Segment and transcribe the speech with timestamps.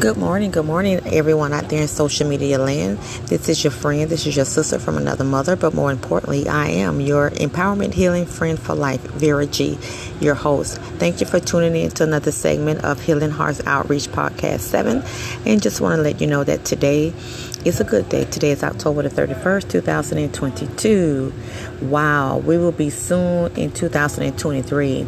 [0.00, 2.98] Good morning, good morning, everyone out there in social media land.
[3.26, 6.68] This is your friend, this is your sister from another mother, but more importantly, I
[6.68, 9.76] am your empowerment healing friend for life, Vera G,
[10.20, 10.78] your host.
[11.00, 15.02] Thank you for tuning in to another segment of Healing Hearts Outreach Podcast 7.
[15.44, 17.12] And just want to let you know that today
[17.64, 18.24] is a good day.
[18.24, 21.32] Today is October the 31st, 2022.
[21.82, 25.06] Wow, we will be soon in 2023.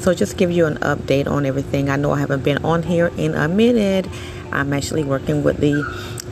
[0.00, 1.90] So just give you an update on everything.
[1.90, 4.06] I know I haven't been on here in a minute.
[4.52, 5.84] I'm actually working with the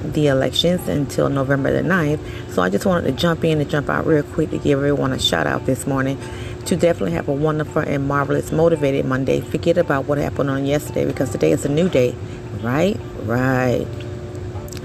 [0.05, 2.21] the elections until November the 9th.
[2.53, 5.13] So I just wanted to jump in and jump out real quick to give everyone
[5.13, 6.19] a shout out this morning
[6.67, 9.41] to definitely have a wonderful and marvelous motivated Monday.
[9.41, 12.15] Forget about what happened on yesterday because today is a new day.
[12.63, 12.99] Right?
[13.23, 13.87] Right.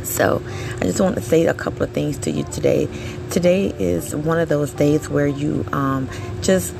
[0.03, 0.41] So,
[0.77, 2.87] I just want to say a couple of things to you today.
[3.29, 6.09] Today is one of those days where you um,
[6.41, 6.73] just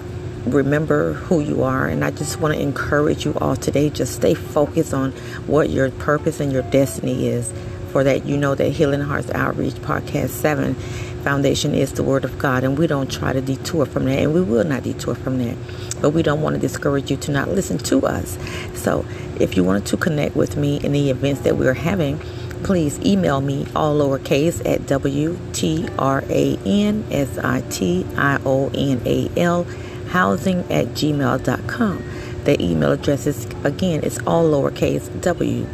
[0.54, 1.88] remember who you are.
[1.88, 5.12] And I just want to encourage you all today just stay focused on
[5.48, 7.52] what your purpose and your destiny is.
[7.92, 10.76] For that, you know that Healing Hearts Outreach Podcast 7
[11.24, 14.34] foundation is the Word of God, and we don't try to detour from that, and
[14.34, 15.58] we will not detour from that.
[16.02, 18.38] But we don't want to discourage you to not listen to us.
[18.76, 19.06] So,
[19.40, 22.20] if you wanted to connect with me in the events that we're having,
[22.64, 28.40] please email me all lowercase at W T R A N S I T I
[28.46, 29.66] O N A L
[30.10, 32.04] housing at gmail.com.
[32.44, 35.68] The email address is again it's all lowercase w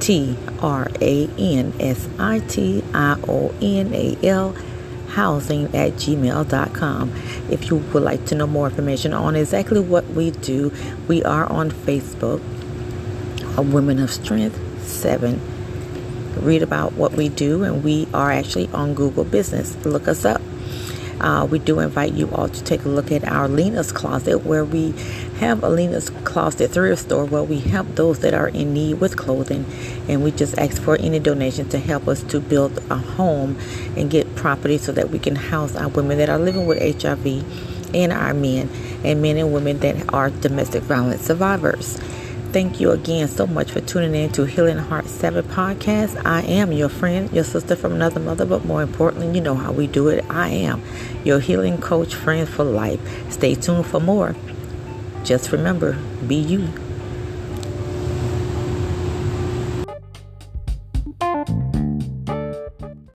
[0.00, 4.54] t r a n s i t i o n a l
[5.10, 7.12] housing at gmail.com.
[7.50, 10.72] If you would like to know more information on exactly what we do,
[11.08, 12.40] we are on Facebook,
[13.56, 15.40] a Women of Strength 7.
[16.40, 19.76] Read about what we do, and we are actually on Google Business.
[19.84, 20.40] Look us up.
[21.20, 24.64] Uh, we do invite you all to take a look at our Lena's Closet, where
[24.64, 24.92] we
[25.38, 29.16] have a Lena's Closet thrift store where we help those that are in need with
[29.16, 29.64] clothing.
[30.08, 33.58] And we just ask for any donation to help us to build a home
[33.96, 37.94] and get property so that we can house our women that are living with HIV
[37.94, 38.68] and our men
[39.04, 41.98] and men and women that are domestic violence survivors.
[42.52, 46.20] Thank you again so much for tuning in to Healing Heart 7 podcast.
[46.26, 49.70] I am your friend, your sister from another mother, but more importantly, you know how
[49.70, 50.24] we do it.
[50.28, 50.82] I am
[51.22, 52.98] your healing coach friend for life.
[53.32, 54.34] Stay tuned for more.
[55.22, 55.96] Just remember,
[56.26, 56.66] be you.